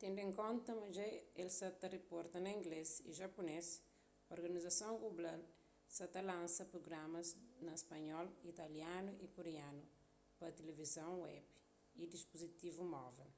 [0.00, 1.06] tendu en konta ma dja
[1.42, 3.66] el sa ta riporta na inglês y japunês
[4.36, 5.40] organizason global
[5.96, 7.28] sa ta lansa prugramas
[7.66, 9.82] na spanhol italianu y koreanu
[10.38, 11.44] pa tilivizon web
[12.02, 13.30] y dispuzitivu móvel